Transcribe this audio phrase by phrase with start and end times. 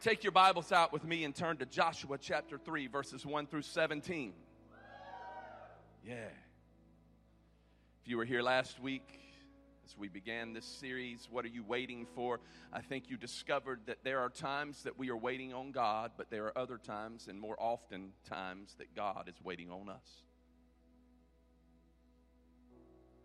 [0.00, 3.62] Take your Bibles out with me and turn to Joshua chapter 3, verses 1 through
[3.62, 4.32] 17.
[6.06, 6.14] Yeah.
[8.02, 9.18] If you were here last week,
[9.84, 12.38] as we began this series, What Are You Waiting For?
[12.72, 16.30] I think you discovered that there are times that we are waiting on God, but
[16.30, 20.22] there are other times, and more often times, that God is waiting on us.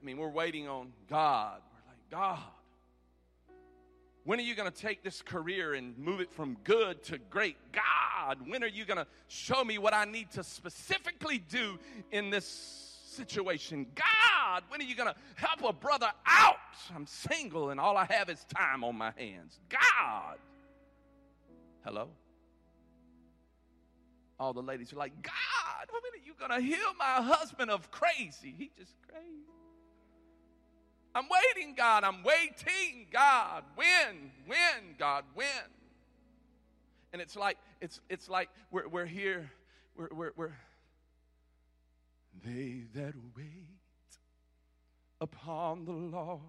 [0.01, 1.61] I mean, we're waiting on God.
[1.71, 2.39] We're like, God,
[4.25, 7.57] when are you going to take this career and move it from good to great?
[7.71, 11.77] God, when are you going to show me what I need to specifically do
[12.11, 12.45] in this
[13.11, 13.85] situation?
[13.95, 16.55] God, when are you going to help a brother out?
[16.95, 19.59] I'm single and all I have is time on my hands.
[19.69, 20.37] God.
[21.83, 22.09] Hello?
[24.39, 27.91] All the ladies are like, God, when are you going to heal my husband of
[27.91, 28.55] crazy?
[28.57, 29.43] He just crazy.
[31.15, 32.03] I'm waiting, God.
[32.03, 33.63] I'm waiting, God.
[33.75, 34.31] When?
[34.47, 35.25] When, God?
[35.35, 35.47] When?
[37.11, 39.51] And it's like it's it's like we're we're here.
[39.95, 40.57] We're we're, we're
[42.43, 43.67] they that wait
[45.21, 46.41] upon the Lord,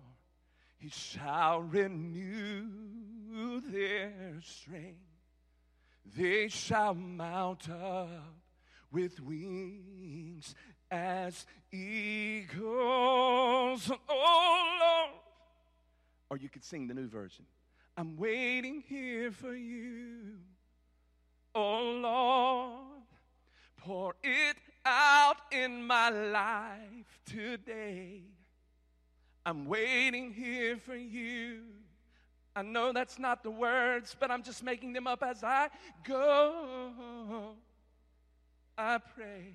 [0.79, 2.71] He shall renew
[3.61, 4.99] their strength.
[6.17, 8.09] They shall mount up
[8.91, 10.55] with wings
[10.95, 12.63] as eagles.
[14.09, 15.11] Oh Lord.
[16.31, 17.45] Or you could sing the new version.
[17.97, 20.39] I'm waiting here for you.
[21.55, 23.03] Oh Lord,
[23.77, 28.23] pour it out in my life today.
[29.47, 31.61] I'm waiting here for you.
[32.57, 35.69] I know that's not the words, but I'm just making them up as I
[36.05, 37.57] go.
[38.79, 39.55] I pray.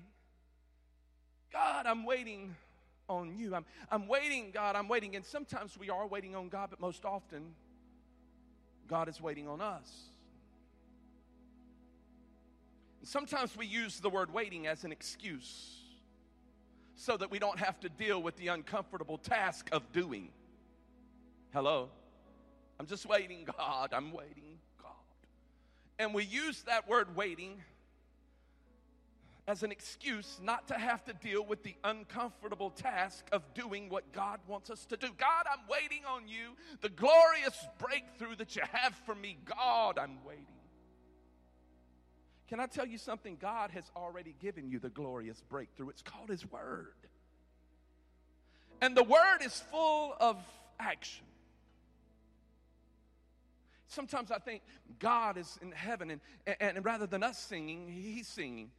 [1.52, 2.54] God, I'm waiting
[3.08, 3.54] on you.
[3.54, 5.16] I'm, I'm waiting, God, I'm waiting.
[5.16, 7.54] And sometimes we are waiting on God, but most often,
[8.86, 9.90] God is waiting on us.
[13.00, 15.76] And sometimes we use the word waiting as an excuse
[16.94, 20.28] so that we don't have to deal with the uncomfortable task of doing.
[21.52, 21.88] Hello?
[22.78, 23.90] I'm just waiting, God.
[23.92, 24.92] I'm waiting, God.
[25.98, 27.62] And we use that word waiting
[29.50, 34.12] as an excuse not to have to deal with the uncomfortable task of doing what
[34.12, 35.08] God wants us to do.
[35.18, 36.54] God, I'm waiting on you.
[36.82, 40.46] The glorious breakthrough that you have for me, God, I'm waiting.
[42.48, 43.36] Can I tell you something?
[43.40, 45.88] God has already given you the glorious breakthrough.
[45.88, 46.94] It's called His Word.
[48.80, 50.36] And the Word is full of
[50.78, 51.26] action.
[53.88, 54.62] Sometimes I think
[55.00, 58.70] God is in heaven, and, and, and rather than us singing, He's singing.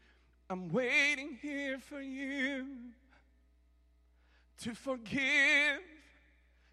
[0.52, 2.66] I'm waiting here for you
[4.64, 5.80] to forgive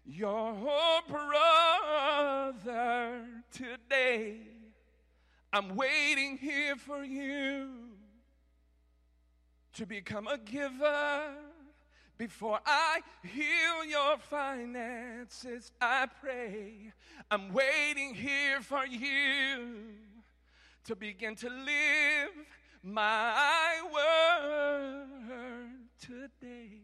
[0.05, 3.21] your whole brother
[3.53, 4.35] today.
[5.53, 7.69] I'm waiting here for you
[9.75, 11.35] to become a giver
[12.17, 15.71] before I heal your finances.
[15.79, 16.91] I pray.
[17.31, 19.77] I'm waiting here for you
[20.83, 22.45] to begin to live
[22.83, 25.07] my word
[26.01, 26.81] today.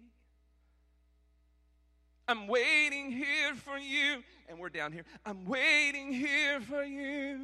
[2.27, 4.23] I'm waiting here for you.
[4.49, 5.03] And we're down here.
[5.25, 7.39] I'm waiting here for you.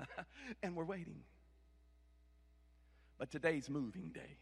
[0.62, 1.20] and we're waiting.
[3.18, 4.38] But today's moving day.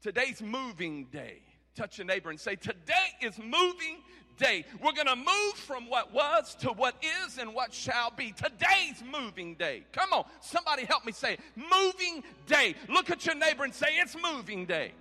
[0.00, 1.42] Today's moving day.
[1.74, 3.98] Touch your neighbor and say, Today is moving
[4.36, 4.64] day.
[4.82, 6.94] We're going to move from what was to what
[7.24, 8.32] is and what shall be.
[8.32, 9.84] Today's moving day.
[9.92, 11.40] Come on, somebody help me say it.
[11.56, 12.74] Moving day.
[12.88, 14.92] Look at your neighbor and say, It's moving day.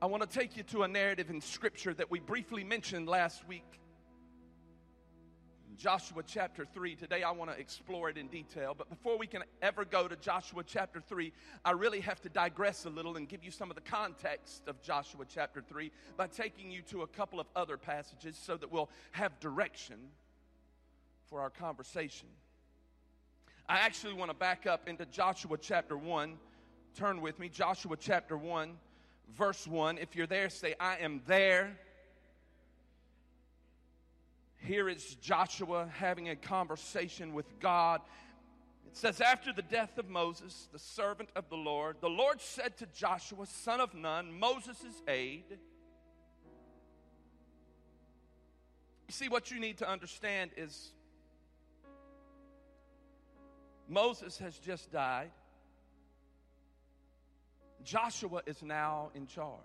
[0.00, 3.46] I want to take you to a narrative in Scripture that we briefly mentioned last
[3.48, 3.64] week.
[5.76, 6.94] Joshua chapter 3.
[6.94, 8.74] Today I want to explore it in detail.
[8.76, 11.32] But before we can ever go to Joshua chapter 3,
[11.64, 14.80] I really have to digress a little and give you some of the context of
[14.82, 18.88] Joshua chapter 3 by taking you to a couple of other passages so that we'll
[19.12, 19.96] have direction
[21.28, 22.28] for our conversation.
[23.68, 26.38] I actually want to back up into Joshua chapter 1.
[26.94, 28.72] Turn with me, Joshua chapter 1,
[29.36, 29.98] verse 1.
[29.98, 31.76] If you're there, say, I am there.
[34.66, 38.00] Here is Joshua having a conversation with God.
[38.84, 42.76] It says, After the death of Moses, the servant of the Lord, the Lord said
[42.78, 45.58] to Joshua, son of Nun, Moses' aide,
[49.06, 50.90] You see, what you need to understand is
[53.88, 55.30] Moses has just died.
[57.84, 59.60] Joshua is now in charge.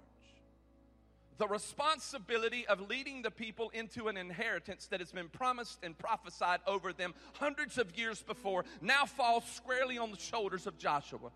[1.42, 6.60] The responsibility of leading the people into an inheritance that has been promised and prophesied
[6.68, 11.32] over them hundreds of years before now falls squarely on the shoulders of Joshua.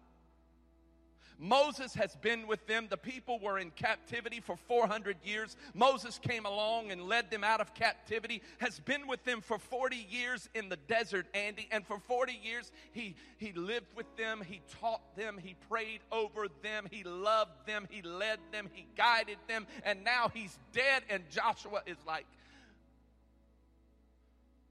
[1.38, 2.88] Moses has been with them.
[2.90, 5.58] The people were in captivity for 400 years.
[5.74, 10.08] Moses came along and led them out of captivity, has been with them for 40
[10.10, 11.68] years in the desert, Andy.
[11.72, 16.48] And for 40 years, he, he lived with them, he taught them, he prayed over
[16.64, 19.68] them, he loved them, he led them, he guided them.
[19.84, 22.26] And now he's dead, and Joshua is like,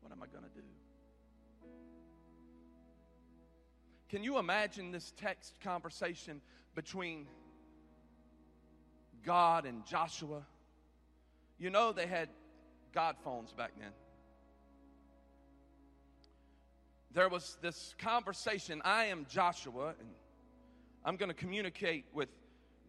[0.01, 0.63] What am I going to do?
[4.09, 6.41] Can you imagine this text conversation
[6.75, 7.27] between
[9.25, 10.43] God and Joshua?
[11.59, 12.29] You know, they had
[12.93, 13.91] God phones back then.
[17.13, 20.09] There was this conversation I am Joshua, and
[21.05, 22.29] I'm going to communicate with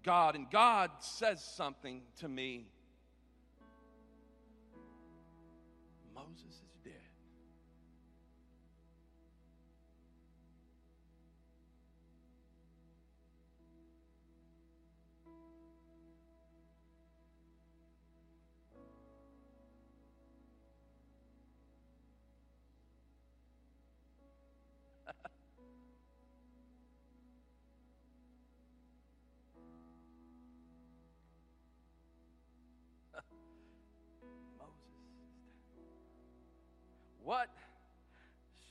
[0.03, 2.65] God, and God says something to me.
[37.25, 37.49] What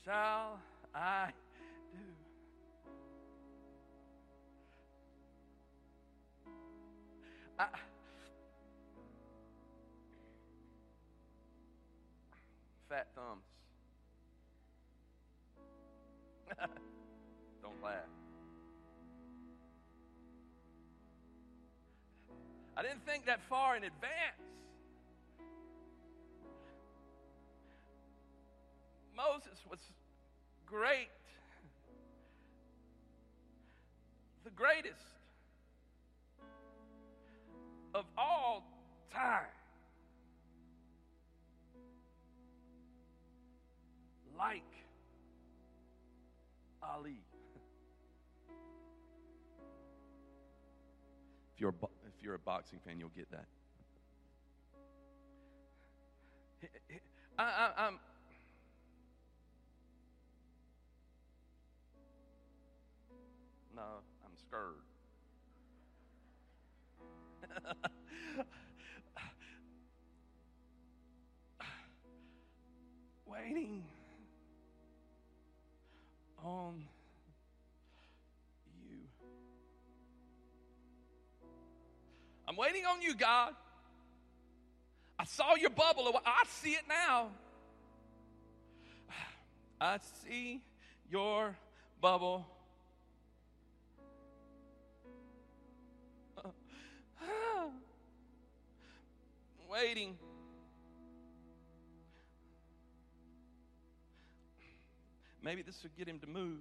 [0.05, 0.59] shall
[0.95, 1.27] I
[1.91, 1.99] do?
[7.59, 7.65] I,
[12.87, 13.43] fat thumbs.
[17.61, 17.93] Don't laugh.
[22.77, 24.54] I didn't think that far in advance.
[29.15, 29.79] Moses was
[30.65, 31.09] great,
[34.43, 35.05] the greatest
[37.93, 38.67] of all
[39.13, 39.45] time.
[44.37, 44.63] Like
[46.83, 47.21] Ali.
[51.53, 53.45] If you're, a, if you're a boxing fan, you'll get that.
[57.39, 57.99] I, I, I'm,
[63.75, 63.81] No,
[64.23, 64.75] I'm scared.
[73.25, 73.83] Waiting
[76.41, 76.85] on
[78.89, 78.97] you.
[82.47, 83.53] I'm waiting on you, God.
[85.19, 86.17] I saw your bubble.
[86.25, 87.27] I see it now.
[89.81, 90.61] I see
[91.09, 91.57] your
[91.99, 92.45] bubble
[99.69, 100.17] waiting.
[105.41, 106.59] Maybe this will get him to move.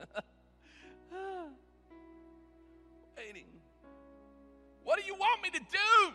[3.16, 3.46] waiting.
[4.82, 6.14] What do you want me to do?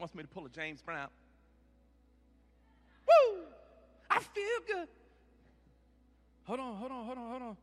[0.00, 1.08] Wants me to pull a James Brown.
[3.06, 3.42] Woo!
[4.10, 4.88] I feel good.
[6.44, 7.56] Hold on, hold on, hold on, hold on.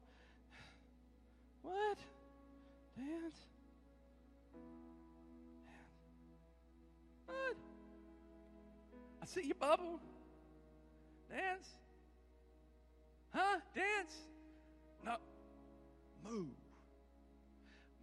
[1.64, 1.98] What?
[2.96, 3.36] Dance?
[7.26, 7.56] What?
[9.22, 10.00] I see you bubble.
[11.30, 11.68] Dance?
[13.34, 13.60] Huh?
[13.76, 14.14] Dance?
[15.04, 15.16] No.
[16.24, 16.48] Move.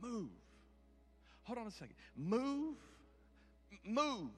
[0.02, 0.28] Move.
[1.44, 1.94] Hold on a second.
[2.16, 2.76] Move
[3.84, 4.30] move.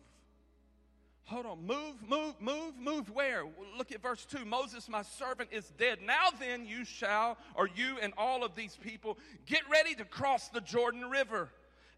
[1.24, 3.42] Hold on, move, move, move, move where?
[3.76, 4.44] Look at verse 2.
[4.44, 5.98] Moses, my servant, is dead.
[6.06, 10.48] Now then, you shall, or you and all of these people, get ready to cross
[10.48, 11.50] the Jordan River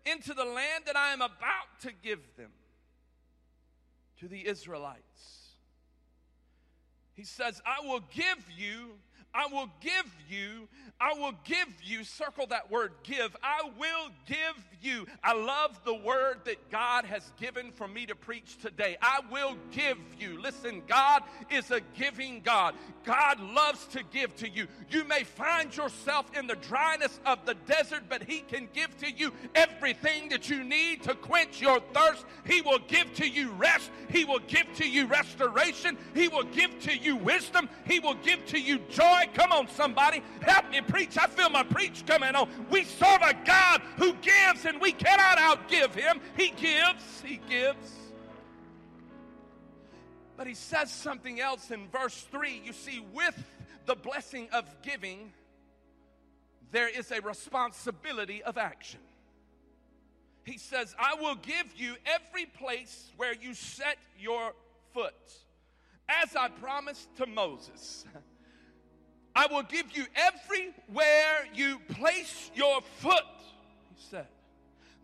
[0.07, 2.51] into the land that I am about to give them
[4.21, 5.03] to the Israelites.
[7.13, 8.93] He says, I will give you,
[9.39, 10.69] I will give you
[11.01, 13.37] I will give you, circle that word give.
[13.41, 15.07] I will give you.
[15.23, 18.97] I love the word that God has given for me to preach today.
[19.01, 20.41] I will give you.
[20.43, 22.75] Listen, God is a giving God.
[23.05, 24.67] God loves to give to you.
[24.91, 29.11] You may find yourself in the dryness of the desert, but He can give to
[29.11, 32.25] you everything that you need to quench your thirst.
[32.45, 33.93] He will give to you rest.
[34.11, 35.97] He will give to you restoration.
[36.13, 37.69] He will give to you wisdom.
[37.87, 39.28] He will give to you joy.
[39.35, 40.23] Come on, somebody.
[40.41, 41.17] Help me preach.
[41.19, 42.49] I feel my preach coming on.
[42.71, 46.21] We serve a God who gives, and we cannot outgive him.
[46.37, 47.95] He gives, he gives.
[50.37, 52.63] But he says something else in verse 3.
[52.65, 53.43] You see, with
[53.87, 55.33] the blessing of giving,
[56.71, 59.01] there is a responsibility of action.
[60.45, 64.53] He says, I will give you every place where you set your
[64.95, 65.15] foot,
[66.09, 68.07] as I promised to Moses.
[69.39, 73.23] I will give you everywhere you place your foot,
[73.95, 74.27] he said.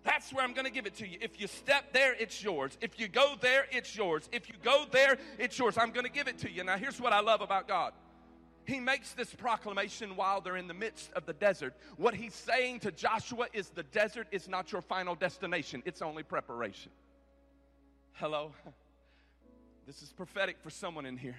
[0.03, 1.19] That's where I'm going to give it to you.
[1.21, 2.77] If you step there, it's yours.
[2.81, 4.29] If you go there, it's yours.
[4.33, 5.79] If you go there, it's yours.
[5.79, 6.65] I'm going to give it to you.
[6.65, 7.93] Now, here's what I love about God.
[8.65, 11.75] He makes this proclamation while they're in the midst of the desert.
[11.97, 16.25] What he's saying to Joshua is the desert is not your final destination, it's only
[16.25, 16.91] preparation.
[18.15, 18.51] Hello?
[19.87, 21.37] This is prophetic for someone in here.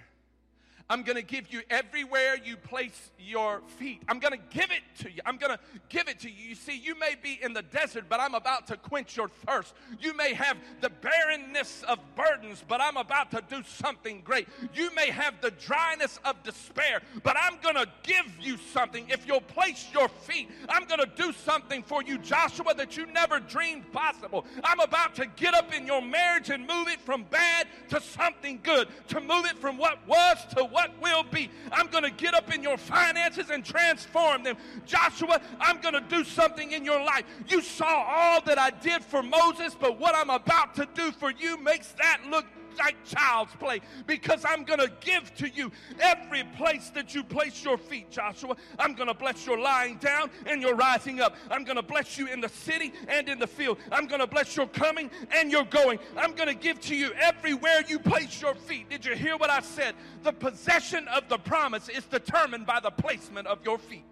[0.88, 4.04] I'm going to give you everywhere you place your feet.
[4.08, 5.20] I'm going to give it to you.
[5.26, 6.50] I'm going to give it to you.
[6.50, 9.74] You see, you may be in the desert, but I'm about to quench your thirst.
[10.00, 14.48] You may have the barrenness of burdens, but I'm about to do something great.
[14.76, 19.08] You may have the dryness of despair, but I'm going to give you something.
[19.10, 23.08] If you'll place your feet, I'm going to do something for you, Joshua, that you
[23.08, 24.46] never dreamed possible.
[24.64, 28.60] I'm about to get up in your marriage and move it from bad to something
[28.62, 31.50] good, to move it from what was to what will be.
[31.72, 34.58] I'm going to get up in your finances and transform them.
[34.86, 37.24] Joshua, I'm going to do something in your life.
[37.48, 41.32] You saw all that I did for Moses, but what I'm about to do for
[41.32, 42.46] you makes that look
[42.78, 47.64] like child's play because I'm going to give to you every place that you place
[47.64, 48.56] your feet, Joshua.
[48.80, 51.36] I'm going to bless your lying down and your rising up.
[51.50, 53.78] I'm going to bless you in the city and in the field.
[53.92, 56.00] I'm going to bless your coming and your going.
[56.18, 58.90] I'm going to give to you everywhere you place your feet.
[58.90, 59.96] Did you hear what I said?
[60.24, 64.04] The possession of the promise is determined by the placement of your feet.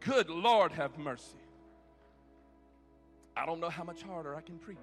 [0.00, 1.38] Good Lord, have mercy.
[3.36, 4.78] I don't know how much harder I can preach.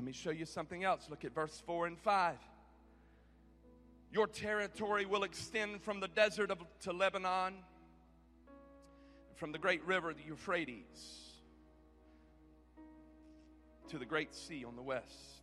[0.00, 1.08] Let me show you something else.
[1.10, 2.36] Look at verse 4 and 5.
[4.10, 7.52] Your territory will extend from the desert of, to Lebanon,
[9.36, 11.34] from the great river, the Euphrates,
[13.88, 15.39] to the great sea on the west.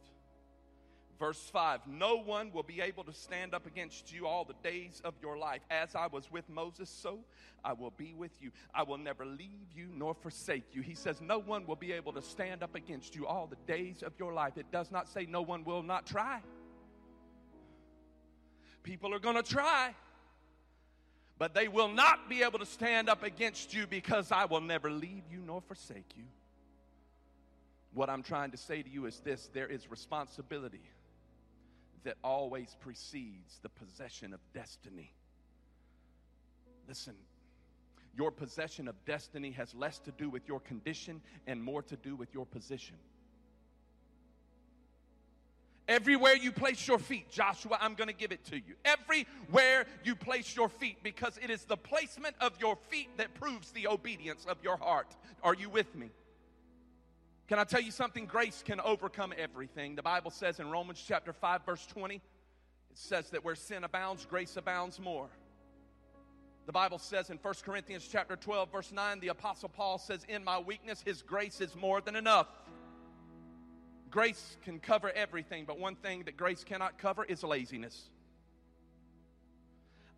[1.20, 5.02] Verse 5 No one will be able to stand up against you all the days
[5.04, 5.62] of your life.
[5.70, 7.20] As I was with Moses, so
[7.64, 8.52] I will be with you.
[8.74, 10.82] I will never leave you nor forsake you.
[10.82, 14.04] He says, No one will be able to stand up against you all the days
[14.04, 14.58] of your life.
[14.58, 16.42] It does not say no one will not try.
[18.84, 19.94] People are going to try,
[21.38, 24.90] but they will not be able to stand up against you because I will never
[24.90, 26.24] leave you nor forsake you.
[27.94, 30.82] What I'm trying to say to you is this there is responsibility
[32.04, 35.12] that always precedes the possession of destiny.
[36.88, 37.16] Listen,
[38.16, 42.16] your possession of destiny has less to do with your condition and more to do
[42.16, 42.96] with your position.
[45.88, 48.76] Everywhere you place your feet, Joshua, I'm going to give it to you.
[48.84, 53.72] Everywhere you place your feet, because it is the placement of your feet that proves
[53.72, 55.16] the obedience of your heart.
[55.44, 56.10] Are you with me?
[57.48, 58.26] Can I tell you something?
[58.26, 59.96] Grace can overcome everything.
[59.96, 62.22] The Bible says in Romans chapter 5, verse 20, it
[62.94, 65.30] says that where sin abounds, grace abounds more.
[66.66, 70.44] The Bible says in 1 Corinthians chapter 12, verse 9, the Apostle Paul says, In
[70.44, 72.48] my weakness, his grace is more than enough.
[74.12, 78.10] Grace can cover everything, but one thing that grace cannot cover is laziness.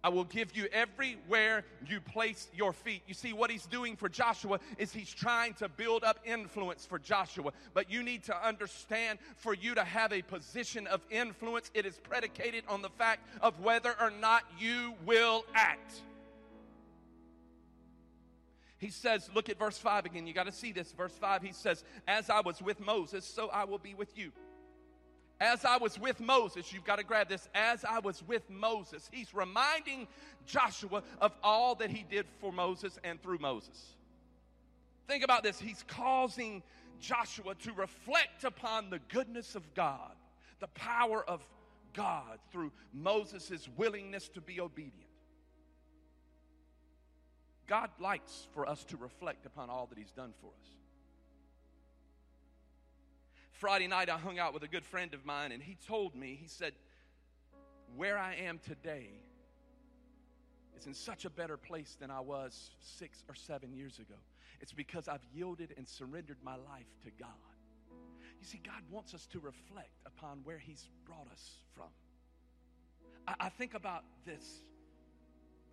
[0.03, 3.01] I will give you everywhere you place your feet.
[3.07, 6.99] You see, what he's doing for Joshua is he's trying to build up influence for
[6.99, 7.51] Joshua.
[7.73, 11.97] But you need to understand for you to have a position of influence, it is
[11.97, 16.01] predicated on the fact of whether or not you will act.
[18.77, 20.25] He says, look at verse 5 again.
[20.25, 20.93] You got to see this.
[20.93, 24.31] Verse 5, he says, As I was with Moses, so I will be with you.
[25.41, 27.47] As I was with Moses, you've got to grab this.
[27.55, 30.07] As I was with Moses, he's reminding
[30.45, 33.95] Joshua of all that he did for Moses and through Moses.
[35.07, 35.59] Think about this.
[35.59, 36.61] He's causing
[36.99, 40.11] Joshua to reflect upon the goodness of God
[40.59, 41.41] the power of
[41.93, 44.93] God through Moses' willingness to be obedient.
[47.67, 50.78] God likes for us to reflect upon all that He's done for us.
[53.59, 56.39] Friday night, I hung out with a good friend of mine, and he told me,
[56.41, 56.71] he said,
[57.97, 59.09] Where I am today
[60.77, 64.15] is in such a better place than I was six or seven years ago.
[64.61, 67.27] It's because I've yielded and surrendered my life to God.
[68.39, 71.89] You see, God wants us to reflect upon where He's brought us from.
[73.27, 74.63] I, I think about this.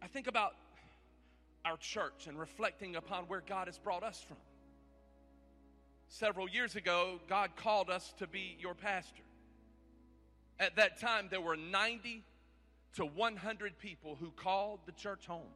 [0.03, 0.55] I think about
[1.65, 4.39] our church and reflecting upon where God has brought us from.
[6.09, 9.23] Several years ago, God called us to be your pastor.
[10.59, 12.23] At that time, there were 90
[12.95, 15.53] to 100 people who called the church home.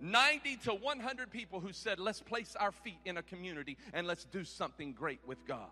[0.00, 4.24] 90 to 100 people who said, Let's place our feet in a community and let's
[4.24, 5.68] do something great with God.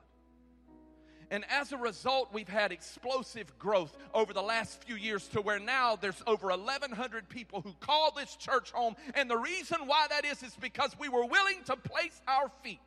[1.31, 5.59] And as a result, we've had explosive growth over the last few years to where
[5.59, 8.97] now there's over 1,100 people who call this church home.
[9.15, 12.81] And the reason why that is, is because we were willing to place our feet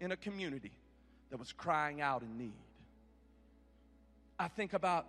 [0.00, 0.72] in a community
[1.30, 2.52] that was crying out in need.
[4.38, 5.06] I think about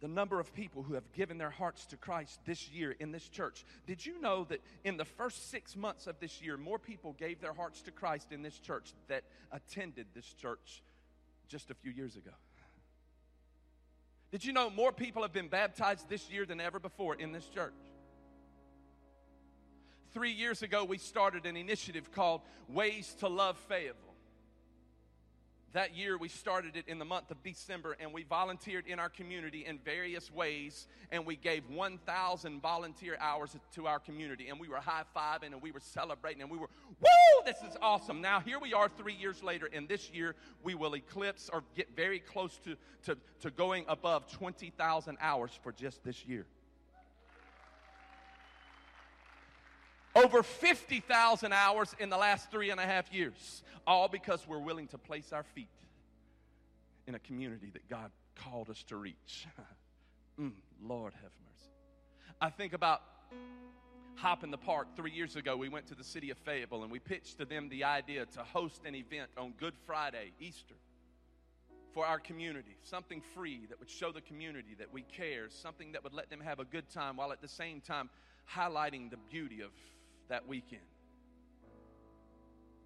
[0.00, 3.28] the number of people who have given their hearts to Christ this year in this
[3.28, 3.64] church.
[3.86, 7.40] Did you know that in the first six months of this year, more people gave
[7.40, 10.82] their hearts to Christ in this church that attended this church
[11.48, 12.32] just a few years ago?
[14.30, 17.46] Did you know more people have been baptized this year than ever before in this
[17.46, 17.72] church?
[20.12, 24.06] Three years ago, we started an initiative called Ways to Love Fayetteville.
[25.76, 29.10] That year, we started it in the month of December, and we volunteered in our
[29.10, 34.68] community in various ways, and we gave 1,000 volunteer hours to our community, and we
[34.68, 38.22] were high fiving and we were celebrating, and we were, woo, this is awesome.
[38.22, 41.94] Now, here we are three years later, and this year we will eclipse or get
[41.94, 46.46] very close to, to, to going above 20,000 hours for just this year.
[50.16, 54.88] Over 50,000 hours in the last three and a half years, all because we're willing
[54.88, 55.68] to place our feet
[57.06, 59.46] in a community that God called us to reach.
[60.40, 61.70] mm, Lord have mercy.
[62.40, 63.02] I think about
[64.14, 64.88] Hop in the Park.
[64.96, 67.68] Three years ago, we went to the city of Fayetteville and we pitched to them
[67.68, 70.76] the idea to host an event on Good Friday, Easter,
[71.92, 72.78] for our community.
[72.84, 76.40] Something free that would show the community that we care, something that would let them
[76.40, 78.08] have a good time while at the same time
[78.50, 79.70] highlighting the beauty of
[80.28, 80.82] that weekend.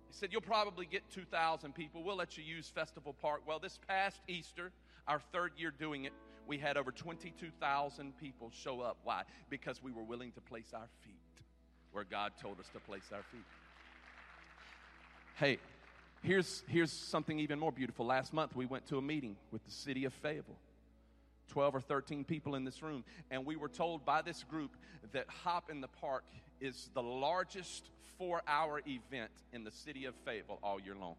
[0.09, 2.03] He said, You'll probably get 2,000 people.
[2.03, 3.43] We'll let you use Festival Park.
[3.47, 4.73] Well, this past Easter,
[5.07, 6.13] our third year doing it,
[6.47, 8.99] we had over 22,000 people show up.
[9.05, 9.23] Why?
[9.49, 11.15] Because we were willing to place our feet
[11.93, 13.45] where God told us to place our feet.
[15.37, 15.59] Hey,
[16.23, 18.07] here's, here's something even more beautiful.
[18.07, 20.59] Last month, we went to a meeting with the city of Fayetteville.
[21.51, 24.77] 12 or 13 people in this room, and we were told by this group
[25.13, 26.25] that Hop in the Park
[26.61, 31.17] is the largest four hour event in the city of Fayetteville all year long.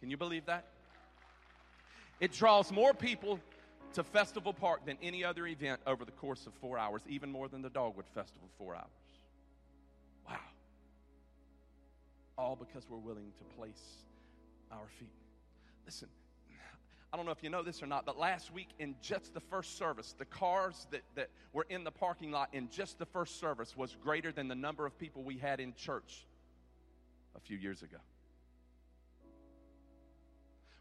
[0.00, 0.64] Can you believe that?
[2.20, 3.40] It draws more people
[3.94, 7.48] to Festival Park than any other event over the course of four hours, even more
[7.48, 8.86] than the Dogwood Festival, four hours.
[10.28, 10.36] Wow.
[12.38, 14.04] All because we're willing to place
[14.70, 15.08] our feet.
[15.84, 16.08] Listen,
[17.12, 19.40] I don't know if you know this or not, but last week in just the
[19.40, 23.40] first service, the cars that, that were in the parking lot in just the first
[23.40, 26.26] service was greater than the number of people we had in church
[27.34, 27.96] a few years ago.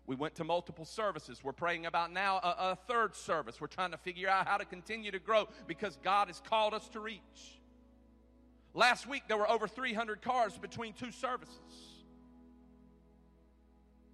[0.06, 1.44] We went to multiple services.
[1.44, 3.62] We're praying about now a, a, third service.
[3.62, 6.88] We're trying to figure out how to continue to grow because God has called us
[6.90, 7.60] to reach.
[8.74, 11.89] Last week, there were over 300 cars between two services.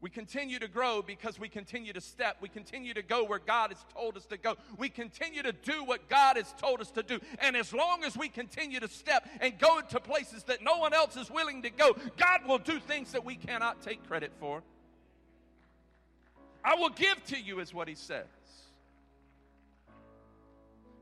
[0.05, 2.37] We continue to grow because we continue to step.
[2.39, 4.53] We continue to go where God has told us to go.
[4.77, 7.19] We continue to do what God has told us to do.
[7.39, 10.93] And as long as we continue to step and go to places that no one
[10.93, 14.61] else is willing to go, God will do things that we cannot take credit for.
[16.63, 18.27] I will give to you, is what He says.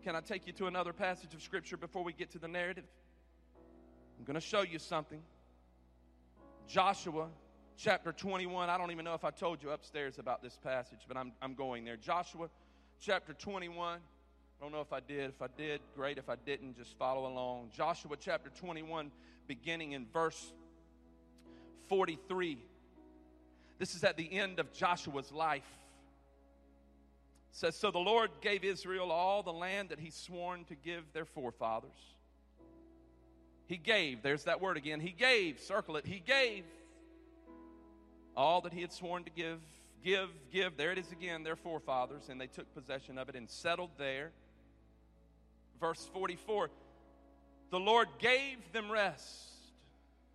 [0.06, 2.86] Can I take you to another passage of Scripture before we get to the narrative?
[4.18, 5.20] I'm going to show you something.
[6.70, 7.28] Joshua
[7.77, 8.69] chapter 21.
[8.69, 11.53] I don't even know if I told you upstairs about this passage, but I'm, I'm
[11.53, 11.97] going there.
[11.97, 12.49] Joshua
[12.99, 13.99] chapter 21.
[13.99, 15.29] I don't know if I did.
[15.29, 16.17] If I did, great.
[16.17, 17.71] If I didn't, just follow along.
[17.75, 19.12] Joshua chapter 21,
[19.47, 20.53] beginning in verse
[21.89, 22.57] 43.
[23.79, 25.67] This is at the end of Joshua's life.
[27.51, 31.03] It says, So the Lord gave Israel all the land that he sworn to give
[31.13, 31.91] their forefathers.
[33.65, 34.99] He gave, there's that word again.
[34.99, 36.05] He gave, circle it.
[36.05, 36.63] He gave
[38.36, 39.60] all that he had sworn to give
[40.04, 40.78] give, give.
[40.78, 44.32] There it is again, their forefathers, and they took possession of it and settled there.
[45.80, 46.69] Verse 44
[47.72, 49.50] The Lord gave them rest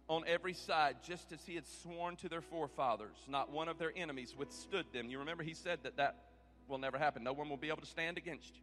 [0.09, 3.17] on every side, just as he had sworn to their forefathers.
[3.29, 5.11] Not one of their enemies withstood them.
[5.11, 6.17] You remember he said that that
[6.67, 7.23] will never happen.
[7.23, 8.63] No one will be able to stand against you.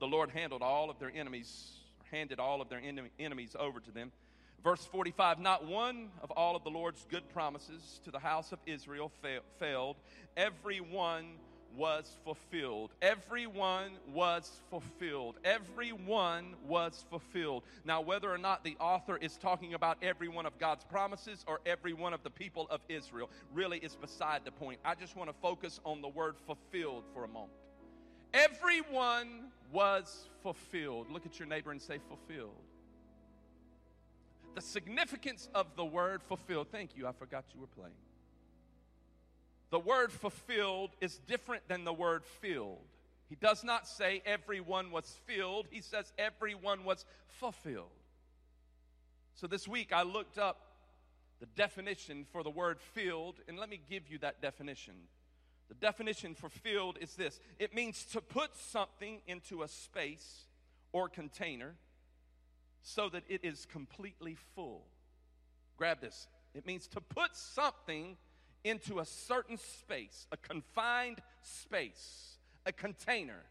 [0.00, 1.72] The Lord handled all of their enemies,
[2.10, 4.12] handed all of their en- enemies over to them.
[4.62, 8.58] Verse 45 Not one of all of the Lord's good promises to the house of
[8.66, 9.96] Israel fa- failed.
[10.36, 11.24] Every one
[11.76, 12.90] was fulfilled.
[13.02, 15.36] Everyone was fulfilled.
[15.44, 17.64] Everyone was fulfilled.
[17.84, 21.60] Now, whether or not the author is talking about every one of God's promises or
[21.66, 24.80] every one of the people of Israel really is beside the point.
[24.84, 27.52] I just want to focus on the word fulfilled for a moment.
[28.32, 31.10] Everyone was fulfilled.
[31.10, 32.50] Look at your neighbor and say, fulfilled.
[34.56, 36.68] The significance of the word fulfilled.
[36.72, 37.92] Thank you, I forgot you were playing.
[39.68, 42.78] The word fulfilled is different than the word filled.
[43.28, 47.90] He does not say everyone was filled, he says everyone was fulfilled.
[49.34, 50.58] So this week I looked up
[51.38, 54.94] the definition for the word filled, and let me give you that definition.
[55.68, 60.46] The definition for filled is this it means to put something into a space
[60.92, 61.74] or container
[62.86, 64.86] so that it is completely full.
[65.76, 66.28] Grab this.
[66.54, 68.16] It means to put something
[68.62, 73.42] into a certain space, a confined space, a container,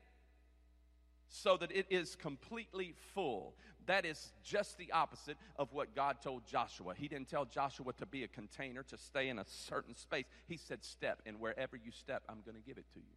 [1.28, 3.56] so that it is completely full.
[3.88, 6.94] That is just the opposite of what God told Joshua.
[6.96, 10.26] He didn't tell Joshua to be a container, to stay in a certain space.
[10.48, 13.16] He said, Step, and wherever you step, I'm going to give it to you.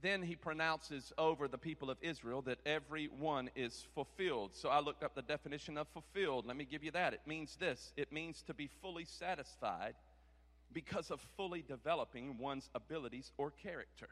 [0.00, 4.52] Then he pronounces over the people of Israel that every one is fulfilled.
[4.54, 6.46] So I looked up the definition of fulfilled.
[6.46, 7.14] Let me give you that.
[7.14, 9.94] It means this it means to be fully satisfied
[10.72, 14.08] because of fully developing one's abilities or character.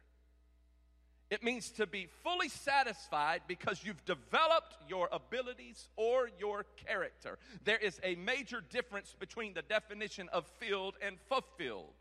[1.29, 7.39] It means to be fully satisfied because you've developed your abilities or your character.
[7.65, 11.95] There is a major difference between the definition of filled and fulfilled.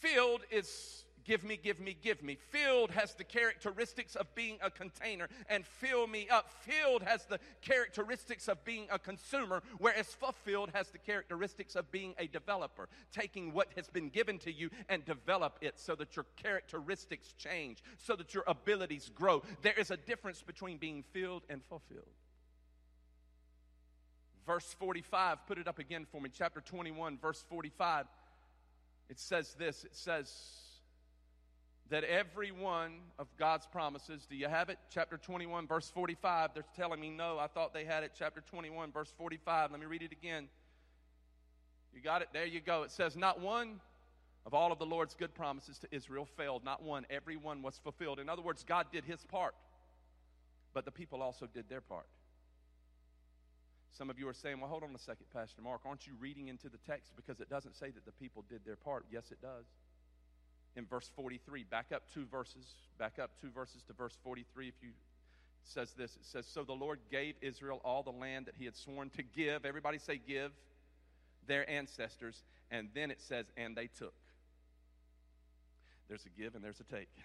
[0.00, 2.38] Filled is give me, give me, give me.
[2.50, 6.50] Filled has the characteristics of being a container, and fill me up.
[6.62, 12.14] Filled has the characteristics of being a consumer, whereas fulfilled has the characteristics of being
[12.18, 16.26] a developer, taking what has been given to you and develop it so that your
[16.36, 19.42] characteristics change, so that your abilities grow.
[19.62, 22.06] There is a difference between being filled and fulfilled.
[24.46, 26.30] Verse 45, put it up again for me.
[26.32, 28.06] Chapter 21, verse 45.
[29.08, 30.32] It says this it says,
[31.90, 34.78] that every one of God's promises, do you have it?
[34.90, 36.50] Chapter 21, verse 45.
[36.52, 37.38] They're telling me no.
[37.38, 38.12] I thought they had it.
[38.18, 39.70] Chapter 21, verse 45.
[39.70, 40.48] Let me read it again.
[41.94, 42.28] You got it?
[42.32, 42.82] There you go.
[42.82, 43.80] It says, Not one
[44.44, 46.64] of all of the Lord's good promises to Israel failed.
[46.64, 47.06] Not one.
[47.08, 48.18] Every one was fulfilled.
[48.18, 49.54] In other words, God did his part,
[50.74, 52.06] but the people also did their part.
[53.92, 55.82] Some of you are saying, Well, hold on a second, Pastor Mark.
[55.86, 58.76] Aren't you reading into the text because it doesn't say that the people did their
[58.76, 59.04] part?
[59.10, 59.66] Yes, it does
[60.76, 61.64] in verse 43.
[61.64, 62.66] Back up two verses.
[62.98, 64.90] Back up two verses to verse 43 if you
[65.64, 66.14] says this.
[66.16, 69.22] It says, So the Lord gave Israel all the land that he had sworn to
[69.22, 69.64] give.
[69.64, 70.52] Everybody say give
[71.46, 72.42] their ancestors.
[72.70, 74.14] And then it says, and they took.
[76.08, 77.08] There's a give and there's a take.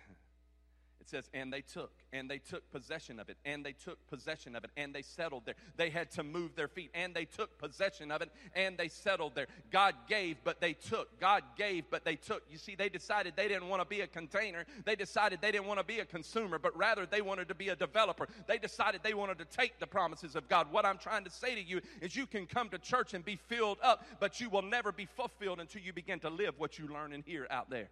[1.02, 4.56] It says, and they took, and they took possession of it, and they took possession
[4.56, 5.56] of it, and they settled there.
[5.76, 9.34] They had to move their feet, and they took possession of it, and they settled
[9.34, 9.48] there.
[9.72, 11.20] God gave, but they took.
[11.20, 12.44] God gave, but they took.
[12.52, 14.64] You see, they decided they didn't want to be a container.
[14.86, 17.70] They decided they didn't want to be a consumer, but rather they wanted to be
[17.70, 18.28] a developer.
[18.46, 20.72] They decided they wanted to take the promises of God.
[20.72, 23.38] What I'm trying to say to you is you can come to church and be
[23.48, 26.88] filled up, but you will never be fulfilled until you begin to live what you
[26.88, 27.90] learn and hear out there.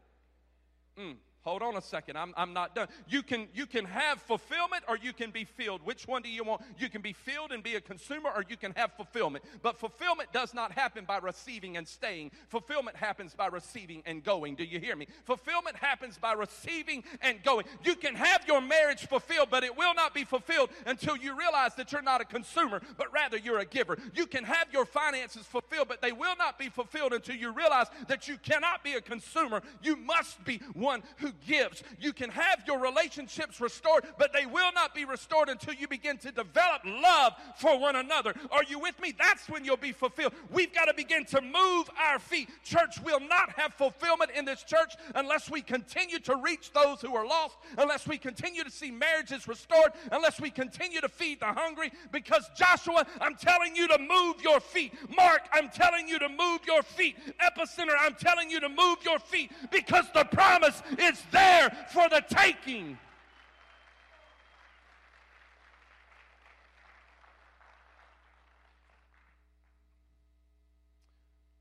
[1.00, 1.16] Mm.
[1.44, 2.18] Hold on a second.
[2.18, 2.90] I'm, I'm not done.
[3.08, 5.82] You can, you can have fulfillment or you can be filled.
[5.86, 6.62] Which one do you want?
[6.78, 9.46] You can be filled and be a consumer or you can have fulfillment.
[9.62, 12.32] But fulfillment does not happen by receiving and staying.
[12.50, 14.56] Fulfillment happens by receiving and going.
[14.56, 15.08] Do you hear me?
[15.24, 17.66] Fulfillment happens by receiving and going.
[17.86, 21.74] You can have your marriage fulfilled, but it will not be fulfilled until you realize
[21.76, 23.98] that you're not a consumer, but rather you're a giver.
[24.14, 27.88] You can have your finances fulfilled, but they will not be fulfilled until you realize
[28.10, 29.62] that you cannot be a consumer.
[29.82, 31.84] You must be one who gives.
[32.00, 36.18] You can have your relationships restored, but they will not be restored until you begin
[36.20, 38.34] to develop love for one another.
[38.52, 39.14] Are you with me?
[39.18, 40.34] That's when you'll be fulfilled.
[40.52, 42.50] We've got to begin to move our feet.
[42.64, 47.16] Church will not have fulfillment in this church unless we continue to reach those who
[47.16, 51.46] are lost, unless we continue to see marriages restored, unless we continue to feed the
[51.46, 51.92] hungry.
[52.12, 54.94] Because Joshua, I'm telling you to move your feet.
[55.16, 57.18] Mark, I'm telling you to move your feet.
[57.40, 62.24] Epicenter, I'm telling you to move your feet because the promise is there for the
[62.30, 62.98] taking.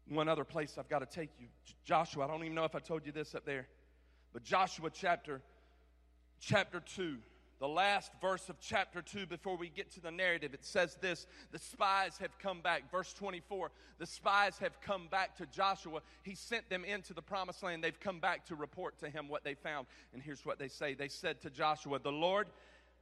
[0.08, 1.48] One other place I've got to take you.
[1.84, 3.66] Joshua, I don't even know if I told you this up there,
[4.32, 5.42] but Joshua chapter
[6.40, 7.18] chapter 2
[7.58, 10.54] the last verse of chapter 2 before we get to the narrative.
[10.54, 12.90] It says this The spies have come back.
[12.90, 16.00] Verse 24 The spies have come back to Joshua.
[16.22, 17.82] He sent them into the promised land.
[17.82, 19.86] They've come back to report to him what they found.
[20.12, 22.48] And here's what they say They said to Joshua, The Lord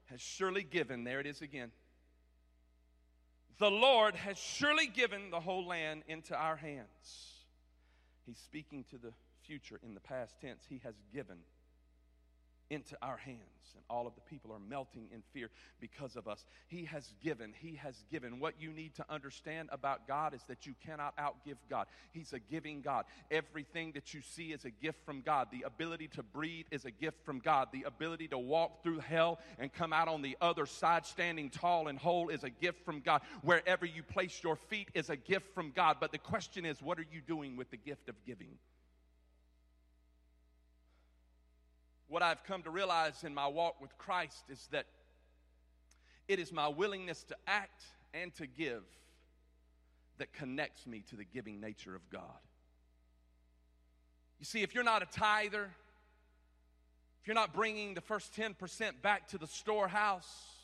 [0.07, 1.71] has surely given, there it is again.
[3.59, 6.87] The Lord has surely given the whole land into our hands.
[8.27, 10.65] He's speaking to the future in the past tense.
[10.69, 11.39] He has given
[12.71, 13.41] into our hands.
[13.75, 15.51] And all of the people are melting in fear
[15.81, 16.45] because of us.
[16.69, 17.53] He has given.
[17.59, 18.41] He has given.
[18.41, 21.87] What you need to understand about God is that you cannot outgive God.
[22.13, 23.05] He's a giving God.
[23.31, 25.49] Everything that you see is a gift from God.
[25.51, 27.69] The ability to breathe is a gift from God.
[27.73, 31.89] The ability to walk through hell and come out on the other side standing tall
[31.89, 33.21] and whole is a gift from God.
[33.43, 35.99] Wherever you place your feet is a gift from God.
[36.01, 38.59] But the question is, what are you doing with the gift of giving?
[42.09, 44.87] What I've come to realize in my walk with Christ is that
[46.29, 47.83] it is my willingness to act
[48.15, 48.83] and to give
[50.19, 52.23] that connects me to the giving nature of God.
[54.39, 55.71] You see, if you're not a tither,
[57.21, 58.55] if you're not bringing the first 10%
[59.03, 60.56] back to the storehouse,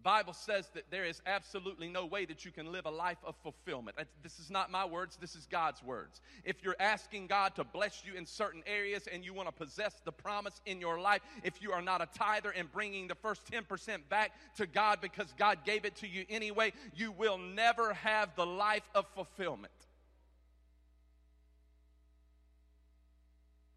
[0.00, 3.18] the Bible says that there is absolutely no way that you can live a life
[3.22, 3.98] of fulfillment.
[4.22, 6.22] This is not my words, this is God's words.
[6.42, 9.92] If you're asking God to bless you in certain areas and you want to possess
[10.06, 13.42] the promise in your life, if you are not a tither and bringing the first
[13.52, 18.34] 10% back to God because God gave it to you anyway, you will never have
[18.36, 19.70] the life of fulfillment.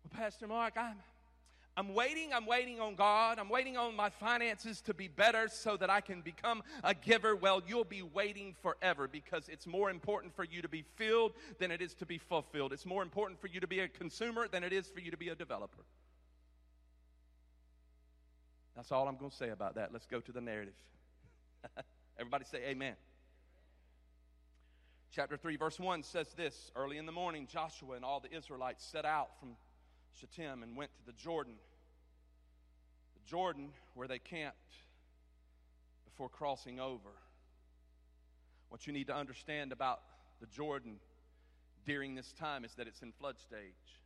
[0.05, 0.95] Well, Pastor Mark, I'm
[1.75, 3.39] I'm waiting, I'm waiting on God.
[3.39, 7.35] I'm waiting on my finances to be better so that I can become a giver.
[7.35, 11.71] Well, you'll be waiting forever because it's more important for you to be filled than
[11.71, 12.73] it is to be fulfilled.
[12.73, 15.17] It's more important for you to be a consumer than it is for you to
[15.17, 15.83] be a developer.
[18.75, 19.91] That's all I'm going to say about that.
[19.91, 20.73] Let's go to the narrative.
[22.19, 22.93] Everybody say amen.
[25.11, 28.83] Chapter 3, verse 1 says this Early in the morning, Joshua and all the Israelites
[28.83, 29.55] set out from
[30.19, 31.53] Shittim and went to the Jordan.
[33.15, 34.57] The Jordan where they camped
[36.05, 37.09] before crossing over.
[38.69, 40.01] What you need to understand about
[40.39, 40.97] the Jordan
[41.85, 43.99] during this time is that it's in flood stage.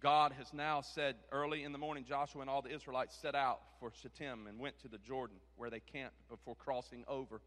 [0.00, 3.60] God has now said early in the morning, Joshua and all the Israelites set out
[3.80, 7.40] for Shittim and went to the Jordan where they camped before crossing over.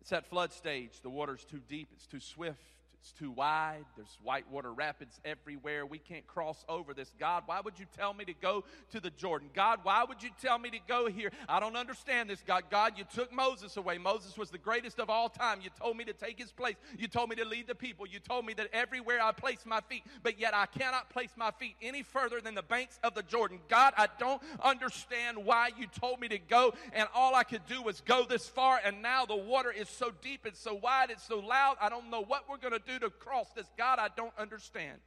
[0.00, 1.00] It's at flood stage.
[1.00, 3.84] The water's too deep, it's too swift, it's too wide.
[3.96, 5.84] There's whitewater rapids everywhere.
[5.84, 7.12] We can't cross over this.
[7.18, 8.62] God, why would you tell me to go
[8.92, 9.50] to the Jordan?
[9.52, 11.32] God, why would you tell me to go here?
[11.48, 12.64] I don't understand this, God.
[12.70, 13.98] God, you took Moses away.
[13.98, 15.58] Moses was the greatest of all time.
[15.60, 16.76] You told me to take his place.
[16.96, 18.06] You told me to lead the people.
[18.06, 21.50] You told me that everywhere I place my feet, but yet I cannot place my
[21.50, 23.58] feet any further than the banks of the Jordan.
[23.68, 27.82] God, I don't understand why you told me to go, and all I could do
[27.82, 31.26] was go this far, and now the water is so deep, it's so wide, it's
[31.26, 31.78] so loud.
[31.80, 34.98] I don't know what we're going to do to cross this God I don't understand.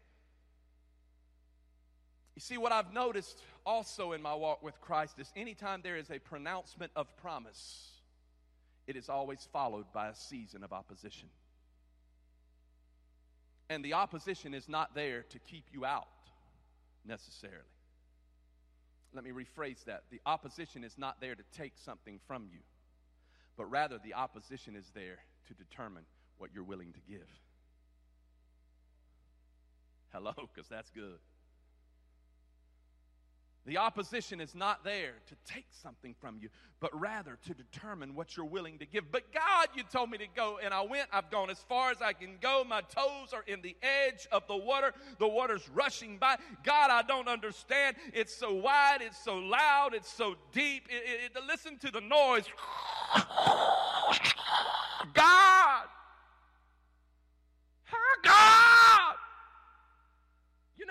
[2.35, 6.11] You see, what I've noticed also in my walk with Christ is anytime there is
[6.11, 7.91] a pronouncement of promise,
[8.87, 11.29] it is always followed by a season of opposition.
[13.69, 16.07] And the opposition is not there to keep you out
[17.05, 17.63] necessarily.
[19.13, 20.03] Let me rephrase that.
[20.11, 22.59] The opposition is not there to take something from you,
[23.55, 26.03] but rather the opposition is there to determine
[26.37, 27.27] what you're willing to give.
[30.15, 31.19] Hello, because that's good.
[33.65, 36.47] The opposition is not there to take something from you,
[36.79, 39.11] but rather to determine what you're willing to give.
[39.11, 41.09] But God, you told me to go, and I went.
[41.11, 42.63] I've gone as far as I can go.
[42.63, 44.93] My toes are in the edge of the water.
[45.19, 46.37] The water's rushing by.
[46.63, 47.97] God, I don't understand.
[48.13, 50.87] It's so wide, it's so loud, it's so deep.
[50.89, 52.45] It, it, it, listen to the noise.
[55.13, 55.87] God!
[58.23, 58.74] God!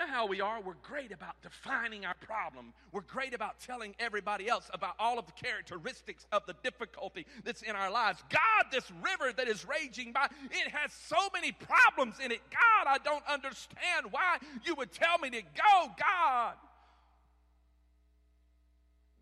[0.03, 0.61] How we are.
[0.61, 2.73] We're great about defining our problem.
[2.91, 7.61] We're great about telling everybody else about all of the characteristics of the difficulty that's
[7.61, 8.23] in our lives.
[8.29, 12.41] God, this river that is raging by, it has so many problems in it.
[12.51, 15.91] God, I don't understand why you would tell me to go.
[15.99, 16.53] God.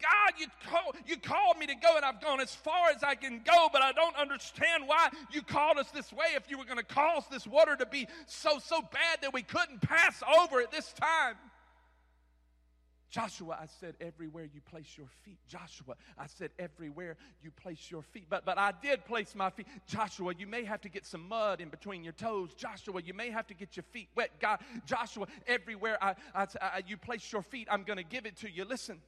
[0.02, 0.48] God, you,
[1.06, 3.82] you called me to go, and I've gone as far as I can go, but
[3.82, 7.24] I don't understand why you called us this way if you were going to cause
[7.32, 11.36] this water to be so, so bad that we couldn't pass over at this time.
[13.14, 15.38] Joshua, I said, everywhere you place your feet.
[15.48, 18.26] Joshua, I said, everywhere you place your feet.
[18.28, 19.68] But, but I did place my feet.
[19.86, 22.56] Joshua, you may have to get some mud in between your toes.
[22.56, 24.32] Joshua, you may have to get your feet wet.
[24.42, 28.38] God, Joshua, everywhere I, I, I you place your feet, I'm going to give it
[28.38, 28.66] to you.
[28.66, 29.00] Listen.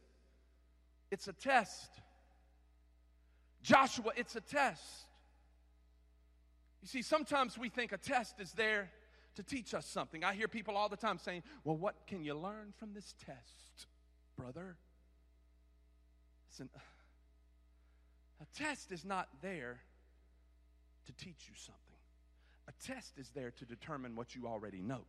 [1.16, 1.92] It's a test.
[3.62, 5.08] Joshua, it's a test.
[6.82, 8.92] You see, sometimes we think a test is there
[9.36, 10.26] to teach us something.
[10.26, 13.88] I hear people all the time saying, Well, what can you learn from this test,
[14.36, 14.76] brother?
[16.52, 16.70] Listen,
[18.42, 19.80] a test is not there
[21.06, 21.96] to teach you something,
[22.68, 25.06] a test is there to determine what you already know.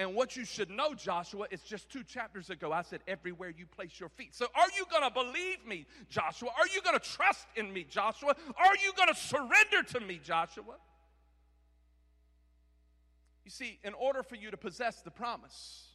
[0.00, 3.66] And what you should know, Joshua, is just two chapters ago, I said, everywhere you
[3.66, 4.34] place your feet.
[4.34, 6.48] So are you going to believe me, Joshua?
[6.58, 8.34] Are you going to trust in me, Joshua?
[8.56, 10.76] Are you going to surrender to me, Joshua?
[13.44, 15.88] You see, in order for you to possess the promise,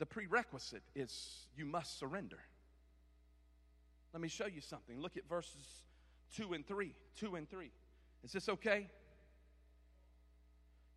[0.00, 2.40] the prerequisite is you must surrender.
[4.12, 5.00] Let me show you something.
[5.00, 5.64] Look at verses
[6.34, 6.92] 2 and 3.
[7.20, 7.70] 2 and 3.
[8.24, 8.88] Is this okay?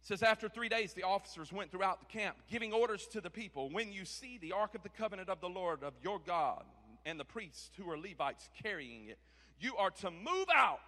[0.01, 3.69] Says, After three days, the officers went throughout the camp, giving orders to the people
[3.69, 6.63] When you see the ark of the covenant of the Lord of your God
[7.05, 9.17] and the priests who are Levites carrying it,
[9.59, 10.79] you are to move out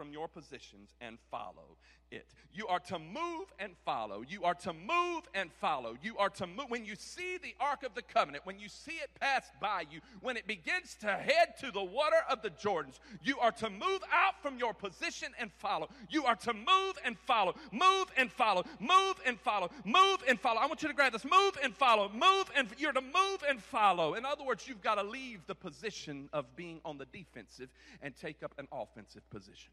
[0.00, 1.76] from your positions and follow
[2.10, 2.24] it.
[2.54, 4.24] You are to move and follow.
[4.26, 5.94] You are to move and follow.
[6.02, 6.70] You are to move.
[6.70, 10.00] When you see the Ark of the Covenant, when you see it pass by you,
[10.22, 14.00] when it begins to head to the water of the Jordans, you are to move
[14.10, 15.90] out from your position and follow.
[16.08, 17.54] You are to move and follow.
[17.70, 18.64] Move and follow.
[18.80, 19.68] Move and follow.
[19.84, 20.62] Move and follow.
[20.62, 21.26] I want you to grab this.
[21.26, 22.08] Move and follow.
[22.08, 24.14] Move and you're to move and follow.
[24.14, 27.68] In other words, you've got to leave the position of being on the defensive
[28.00, 29.72] and take up an offensive position.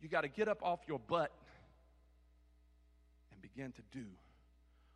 [0.00, 1.32] You got to get up off your butt
[3.32, 4.04] and begin to do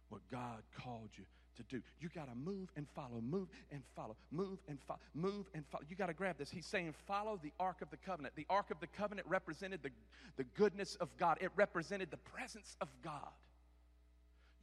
[0.08, 1.24] what God called you
[1.56, 1.82] to do.
[2.00, 5.84] You got to move and follow, move and follow, move and follow, move and follow.
[5.88, 6.50] You got to grab this.
[6.50, 8.34] He's saying, follow the Ark of the Covenant.
[8.36, 9.90] The Ark of the Covenant represented the,
[10.36, 13.32] the goodness of God, it represented the presence of God.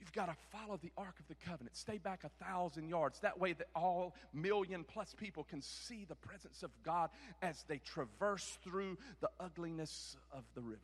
[0.02, 1.78] You've got to follow the Ark of the Covenant.
[1.78, 3.20] Stay back a thousand yards.
[3.20, 7.12] That way, that all million plus people can see the presence of God
[7.44, 10.80] as they traverse through the ugliness of the river.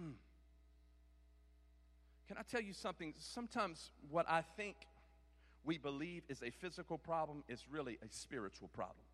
[0.00, 0.12] Mm.
[2.28, 3.12] Can I tell you something?
[3.18, 4.76] Sometimes what I think
[5.64, 9.04] we believe is a physical problem is really a spiritual problem.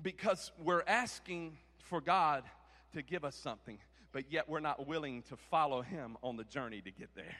[0.00, 2.44] Because we're asking for God
[2.94, 3.78] to give us something
[4.18, 7.36] but yet we're not willing to follow him on the journey to get there.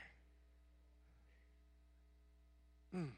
[2.95, 3.09] Mm.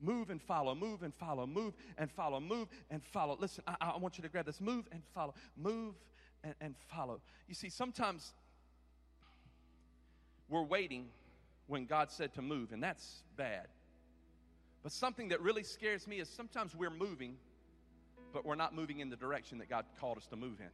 [0.00, 3.36] Move and follow, move and follow, move and follow, move and follow.
[3.38, 4.60] Listen, I, I want you to grab this.
[4.60, 5.94] Move and follow, move
[6.42, 7.20] and, and follow.
[7.46, 8.32] You see, sometimes
[10.48, 11.10] we're waiting
[11.68, 13.68] when God said to move, and that's bad.
[14.82, 17.36] But something that really scares me is sometimes we're moving,
[18.32, 20.70] but we're not moving in the direction that God called us to move in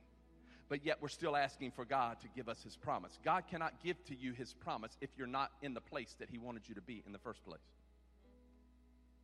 [0.69, 3.19] but yet we're still asking for God to give us His promise.
[3.25, 6.39] God cannot give to you His promise if you're not in the place that He
[6.39, 7.61] wanted you to be in the first place.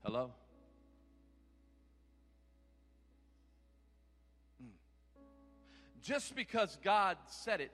[0.04, 0.32] Hello?
[4.62, 4.70] Mm.
[6.02, 7.72] Just because God said it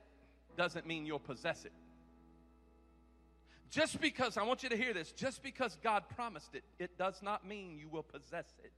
[0.57, 1.73] doesn't mean you'll possess it.
[3.71, 7.23] Just because, I want you to hear this, just because God promised it, it does
[7.23, 8.73] not mean you will possess it.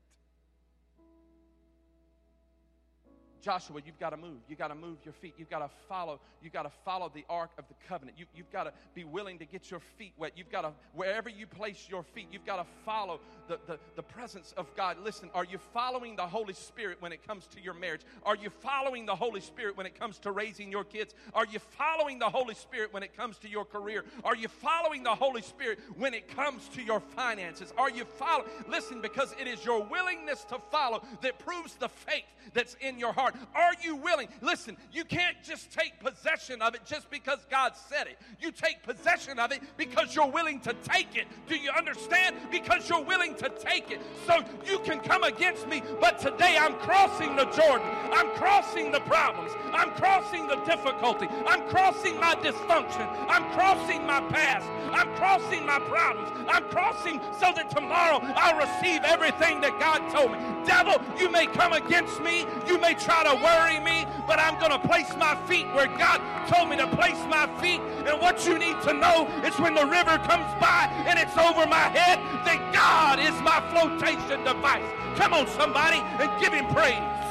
[3.40, 4.38] Joshua, you've got to move.
[4.48, 5.34] You've got to move your feet.
[5.38, 6.20] You've got to follow.
[6.42, 8.18] You've got to follow the ark of the covenant.
[8.18, 10.32] You, have got to be willing to get your feet wet.
[10.36, 14.02] You've got to, wherever you place your feet, you've got to follow the, the, the
[14.02, 14.96] presence of God.
[15.02, 18.02] Listen, are you following the Holy Spirit when it comes to your marriage?
[18.24, 21.14] Are you following the Holy Spirit when it comes to raising your kids?
[21.34, 24.04] Are you following the Holy Spirit when it comes to your career?
[24.24, 27.72] Are you following the Holy Spirit when it comes to your finances?
[27.76, 28.50] Are you following?
[28.68, 33.12] Listen, because it is your willingness to follow that proves the faith that's in your
[33.12, 33.29] heart.
[33.30, 33.48] Heart.
[33.54, 34.28] Are you willing?
[34.40, 38.18] Listen, you can't just take possession of it just because God said it.
[38.40, 41.26] You take possession of it because you're willing to take it.
[41.48, 42.36] Do you understand?
[42.50, 44.00] Because you're willing to take it.
[44.26, 47.88] So you can come against me, but today I'm crossing the Jordan.
[48.12, 49.52] I'm crossing the problems.
[49.72, 51.26] I'm crossing the difficulty.
[51.46, 53.06] I'm crossing my dysfunction.
[53.28, 54.66] I'm crossing my past.
[54.92, 56.30] I'm crossing my problems.
[56.48, 60.38] I'm crossing so that tomorrow I'll receive everything that God told me.
[60.66, 62.46] Devil, you may come against me.
[62.66, 66.20] You may try to worry me, but I'm going to place my feet where God
[66.48, 67.80] told me to place my feet.
[68.06, 71.66] And what you need to know is when the river comes by and it's over
[71.66, 74.84] my head, that God is my flotation device.
[75.16, 77.29] Come on, somebody, and give him praise.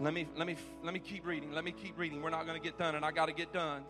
[0.00, 1.52] Let me let me let me keep reading.
[1.52, 2.22] Let me keep reading.
[2.22, 3.82] We're not going to get done and I got to get done.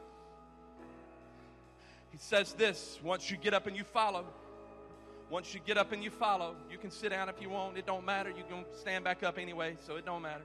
[2.11, 4.25] He says this, once you get up and you follow,
[5.31, 7.77] once you get up and you follow, you can sit down if you want.
[7.77, 8.31] It don't matter.
[8.31, 10.45] You can stand back up anyway, so it don't matter.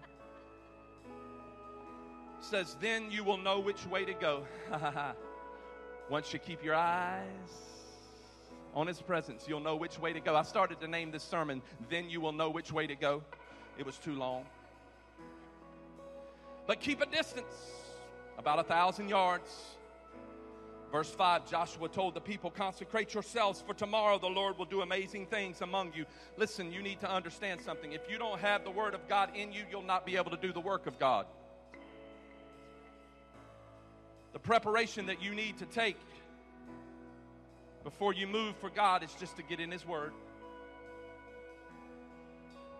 [2.41, 4.45] Says, then you will know which way to go.
[6.09, 7.23] once you keep your eyes
[8.75, 10.35] on his presence, you'll know which way to go.
[10.35, 13.23] I started to name this sermon, Then You Will Know Which Way to Go.
[13.77, 14.45] It was too long.
[16.65, 17.53] But keep a distance,
[18.37, 19.49] about a thousand yards.
[20.91, 25.25] Verse 5 Joshua told the people, Consecrate yourselves, for tomorrow the Lord will do amazing
[25.25, 26.05] things among you.
[26.37, 27.91] Listen, you need to understand something.
[27.91, 30.37] If you don't have the Word of God in you, you'll not be able to
[30.37, 31.25] do the work of God.
[34.33, 35.97] The preparation that you need to take
[37.83, 40.13] before you move for God is just to get in His Word.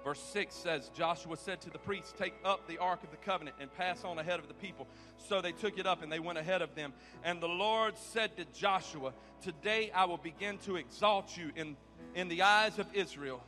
[0.04, 3.56] Verse 6 says, Joshua said to the priests, Take up the ark of the covenant
[3.62, 4.86] and pass on ahead of the people.
[5.30, 6.92] So they took it up and they went ahead of them.
[7.24, 11.78] And the Lord said to Joshua, Today I will begin to exalt you in,
[12.16, 13.42] in the eyes of Israel,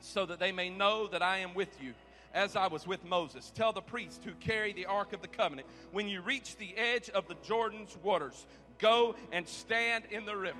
[0.00, 1.92] so that they may know that I am with you.
[2.34, 5.68] As I was with Moses, tell the priests who carry the ark of the covenant,
[5.90, 8.46] when you reach the edge of the Jordan's waters,
[8.78, 10.56] go and stand in the river.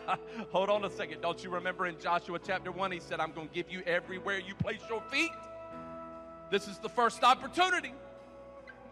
[0.50, 1.20] Hold on a second.
[1.20, 4.38] Don't you remember in Joshua chapter 1, he said, I'm going to give you everywhere
[4.38, 5.30] you place your feet?
[6.50, 7.92] This is the first opportunity.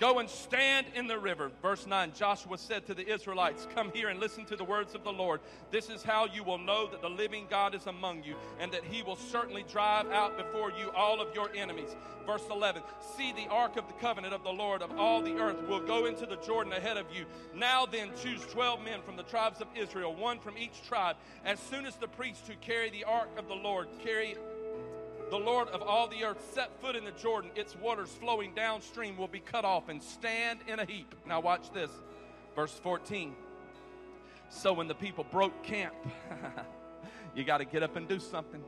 [0.00, 1.50] Go and stand in the river.
[1.60, 5.04] Verse 9 Joshua said to the Israelites, Come here and listen to the words of
[5.04, 5.40] the Lord.
[5.70, 8.82] This is how you will know that the living God is among you, and that
[8.82, 11.94] he will certainly drive out before you all of your enemies.
[12.26, 12.82] Verse 11
[13.14, 16.06] See the ark of the covenant of the Lord of all the earth will go
[16.06, 17.26] into the Jordan ahead of you.
[17.54, 21.16] Now then, choose 12 men from the tribes of Israel, one from each tribe.
[21.44, 24.34] As soon as the priests who carry the ark of the Lord carry
[25.30, 29.16] the Lord of all the earth set foot in the Jordan, its waters flowing downstream
[29.16, 31.14] will be cut off and stand in a heap.
[31.26, 31.90] Now, watch this.
[32.56, 33.34] Verse 14.
[34.48, 35.94] So, when the people broke camp,
[37.36, 38.62] you got to get up and do something.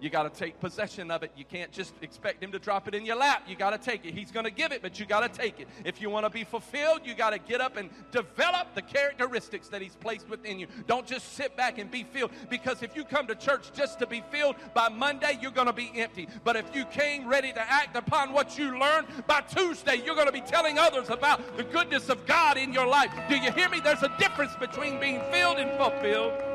[0.00, 1.32] You got to take possession of it.
[1.36, 3.44] You can't just expect him to drop it in your lap.
[3.48, 4.14] You got to take it.
[4.14, 5.68] He's going to give it, but you got to take it.
[5.84, 9.68] If you want to be fulfilled, you got to get up and develop the characteristics
[9.68, 10.66] that he's placed within you.
[10.86, 14.06] Don't just sit back and be filled because if you come to church just to
[14.06, 16.28] be filled, by Monday you're going to be empty.
[16.44, 20.26] But if you came ready to act upon what you learned, by Tuesday you're going
[20.26, 23.10] to be telling others about the goodness of God in your life.
[23.28, 23.80] Do you hear me?
[23.80, 26.47] There's a difference between being filled and fulfilled.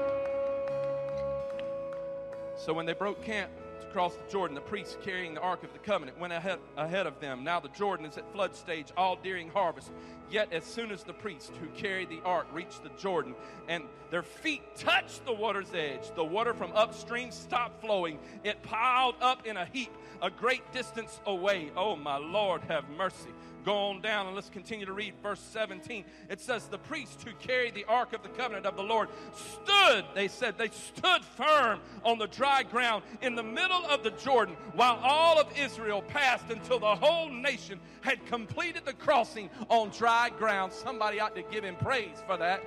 [2.63, 3.51] So when they broke camp
[3.81, 7.07] to cross the Jordan, the priests carrying the Ark of the Covenant went ahead, ahead
[7.07, 7.43] of them.
[7.43, 9.91] Now the Jordan is at flood stage all during harvest.
[10.31, 13.35] Yet as soon as the priests who carried the ark reached the Jordan
[13.67, 18.17] and their feet touched the water's edge, the water from upstream stopped flowing.
[18.45, 19.91] It piled up in a heap
[20.21, 21.69] a great distance away.
[21.75, 23.31] Oh, my Lord, have mercy.
[23.63, 26.03] Go on down and let's continue to read verse 17.
[26.29, 30.05] It says, The priests who carried the ark of the covenant of the Lord stood,
[30.13, 34.55] they said, they stood firm on the dry ground in the middle of the Jordan
[34.75, 40.29] while all of Israel passed until the whole nation had completed the crossing on dry
[40.37, 40.73] ground.
[40.73, 42.61] Somebody ought to give him praise for that.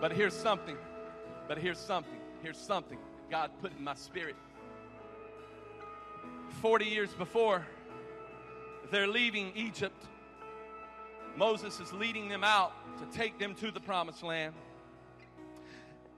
[0.00, 0.76] But here's something.
[1.48, 2.18] But here's something.
[2.42, 2.98] Here's something.
[3.30, 4.36] God put in my spirit.
[6.62, 7.66] 40 years before
[8.90, 10.06] they're leaving Egypt,
[11.36, 14.54] Moses is leading them out to take them to the promised land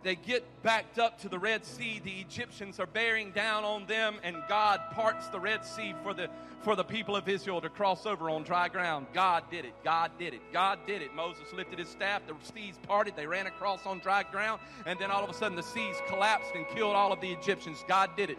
[0.02, 2.00] they get backed up to the Red Sea.
[2.02, 6.30] The Egyptians are bearing down on them, and God parts the Red Sea for the,
[6.62, 9.06] for the people of Israel to cross over on dry ground.
[9.12, 9.74] God did it.
[9.82, 10.40] God did it.
[10.52, 11.14] God did it.
[11.14, 12.22] Moses lifted his staff.
[12.28, 13.16] The seas parted.
[13.16, 16.54] They ran across on dry ground, and then all of a sudden the seas collapsed
[16.54, 17.84] and killed all of the Egyptians.
[17.88, 18.38] God did it.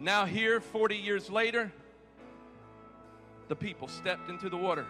[0.00, 1.70] Now, here, 40 years later,
[3.48, 4.86] the people stepped into the water.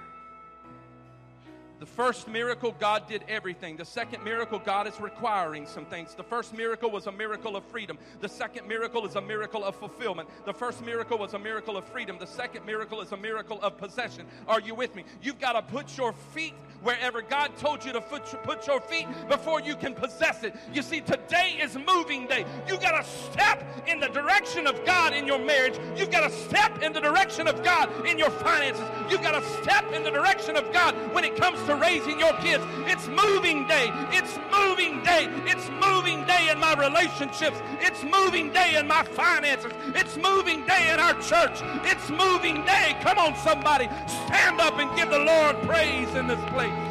[1.81, 3.79] The first miracle, God did everything.
[3.79, 6.15] The second miracle, God is requiring some things.
[6.15, 7.97] The first miracle was a miracle of freedom.
[8.21, 10.29] The second miracle is a miracle of fulfillment.
[10.45, 12.19] The first miracle was a miracle of freedom.
[12.19, 14.27] The second miracle is a miracle of possession.
[14.47, 15.05] Are you with me?
[15.23, 16.53] You've got to put your feet
[16.83, 20.55] wherever God told you to put your feet before you can possess it.
[20.75, 22.45] You see, today is moving day.
[22.69, 25.79] You got to step in the direction of God in your marriage.
[25.97, 28.85] You've got to step in the direction of God in your finances.
[29.11, 32.33] You've got to step in the direction of God when it comes to raising your
[32.35, 32.65] kids.
[32.87, 33.93] It's moving day.
[34.11, 35.29] It's moving day.
[35.47, 37.63] It's moving day in my relationships.
[37.81, 39.73] It's moving day in my finances.
[39.95, 41.63] It's moving day in our church.
[41.85, 42.97] It's moving day.
[43.03, 43.89] Come on, somebody.
[44.07, 46.90] Stand up and give the Lord praise in this place.